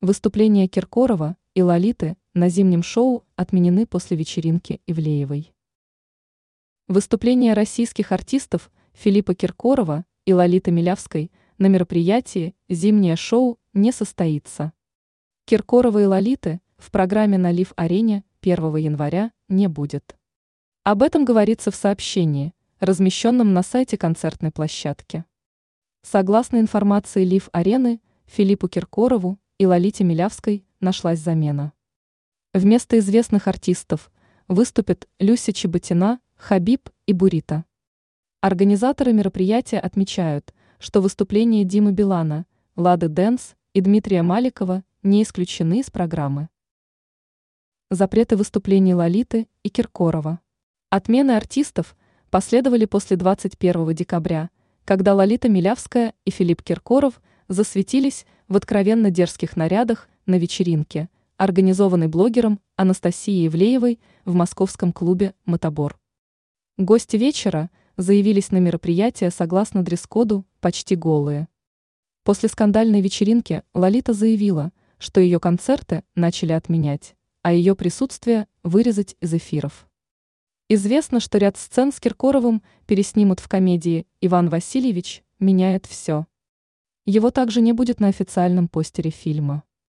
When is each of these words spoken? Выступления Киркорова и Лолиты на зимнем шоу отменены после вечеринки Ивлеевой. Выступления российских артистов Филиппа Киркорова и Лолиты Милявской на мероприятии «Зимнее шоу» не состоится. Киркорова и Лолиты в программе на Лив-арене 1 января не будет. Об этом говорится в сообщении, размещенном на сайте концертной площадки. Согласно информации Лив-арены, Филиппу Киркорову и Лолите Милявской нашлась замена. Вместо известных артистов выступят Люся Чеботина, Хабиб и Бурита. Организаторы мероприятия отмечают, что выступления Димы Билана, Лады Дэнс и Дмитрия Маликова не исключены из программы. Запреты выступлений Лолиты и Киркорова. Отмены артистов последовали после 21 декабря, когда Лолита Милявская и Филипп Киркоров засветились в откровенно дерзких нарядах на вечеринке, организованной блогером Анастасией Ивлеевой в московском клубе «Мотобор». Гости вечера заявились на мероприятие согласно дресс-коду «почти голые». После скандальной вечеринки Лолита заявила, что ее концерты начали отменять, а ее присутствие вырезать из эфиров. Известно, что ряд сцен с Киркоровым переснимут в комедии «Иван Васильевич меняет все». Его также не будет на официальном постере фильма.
Выступления 0.00 0.68
Киркорова 0.68 1.36
и 1.54 1.62
Лолиты 1.62 2.16
на 2.32 2.48
зимнем 2.48 2.84
шоу 2.84 3.24
отменены 3.34 3.84
после 3.84 4.16
вечеринки 4.16 4.80
Ивлеевой. 4.86 5.52
Выступления 6.86 7.52
российских 7.52 8.12
артистов 8.12 8.70
Филиппа 8.92 9.34
Киркорова 9.34 10.04
и 10.24 10.32
Лолиты 10.32 10.70
Милявской 10.70 11.32
на 11.58 11.66
мероприятии 11.66 12.54
«Зимнее 12.68 13.16
шоу» 13.16 13.58
не 13.72 13.90
состоится. 13.90 14.72
Киркорова 15.46 16.00
и 16.00 16.04
Лолиты 16.04 16.60
в 16.76 16.92
программе 16.92 17.36
на 17.36 17.50
Лив-арене 17.50 18.22
1 18.40 18.76
января 18.76 19.32
не 19.48 19.66
будет. 19.66 20.16
Об 20.84 21.02
этом 21.02 21.24
говорится 21.24 21.72
в 21.72 21.74
сообщении, 21.74 22.54
размещенном 22.78 23.52
на 23.52 23.64
сайте 23.64 23.98
концертной 23.98 24.52
площадки. 24.52 25.24
Согласно 26.02 26.60
информации 26.60 27.24
Лив-арены, 27.24 28.00
Филиппу 28.26 28.68
Киркорову 28.68 29.40
и 29.58 29.66
Лолите 29.66 30.04
Милявской 30.04 30.64
нашлась 30.80 31.18
замена. 31.18 31.72
Вместо 32.54 32.98
известных 32.98 33.48
артистов 33.48 34.10
выступят 34.46 35.08
Люся 35.18 35.52
Чеботина, 35.52 36.20
Хабиб 36.36 36.88
и 37.06 37.12
Бурита. 37.12 37.64
Организаторы 38.40 39.12
мероприятия 39.12 39.80
отмечают, 39.80 40.54
что 40.78 41.00
выступления 41.00 41.64
Димы 41.64 41.90
Билана, 41.90 42.46
Лады 42.76 43.08
Дэнс 43.08 43.56
и 43.74 43.80
Дмитрия 43.80 44.22
Маликова 44.22 44.84
не 45.02 45.24
исключены 45.24 45.80
из 45.80 45.90
программы. 45.90 46.48
Запреты 47.90 48.36
выступлений 48.36 48.94
Лолиты 48.94 49.48
и 49.64 49.70
Киркорова. 49.70 50.40
Отмены 50.88 51.32
артистов 51.32 51.96
последовали 52.30 52.84
после 52.84 53.16
21 53.16 53.92
декабря, 53.94 54.50
когда 54.84 55.14
Лолита 55.14 55.48
Милявская 55.48 56.14
и 56.24 56.30
Филипп 56.30 56.62
Киркоров 56.62 57.20
засветились 57.48 58.24
в 58.48 58.56
откровенно 58.56 59.10
дерзких 59.10 59.56
нарядах 59.56 60.08
на 60.26 60.38
вечеринке, 60.38 61.08
организованной 61.36 62.08
блогером 62.08 62.60
Анастасией 62.76 63.46
Ивлеевой 63.46 64.00
в 64.24 64.34
московском 64.34 64.92
клубе 64.92 65.34
«Мотобор». 65.44 65.98
Гости 66.76 67.16
вечера 67.16 67.70
заявились 67.96 68.50
на 68.50 68.58
мероприятие 68.58 69.30
согласно 69.30 69.82
дресс-коду 69.82 70.44
«почти 70.60 70.96
голые». 70.96 71.48
После 72.24 72.48
скандальной 72.48 73.00
вечеринки 73.00 73.62
Лолита 73.74 74.12
заявила, 74.12 74.72
что 74.98 75.20
ее 75.20 75.40
концерты 75.40 76.04
начали 76.14 76.52
отменять, 76.52 77.16
а 77.42 77.52
ее 77.52 77.74
присутствие 77.74 78.46
вырезать 78.62 79.16
из 79.20 79.32
эфиров. 79.32 79.88
Известно, 80.68 81.20
что 81.20 81.38
ряд 81.38 81.56
сцен 81.56 81.92
с 81.92 82.00
Киркоровым 82.00 82.62
переснимут 82.86 83.40
в 83.40 83.48
комедии 83.48 84.06
«Иван 84.20 84.50
Васильевич 84.50 85.22
меняет 85.38 85.86
все». 85.86 86.26
Его 87.08 87.30
также 87.30 87.62
не 87.62 87.72
будет 87.72 88.00
на 88.00 88.08
официальном 88.08 88.68
постере 88.68 89.10
фильма. 89.10 89.62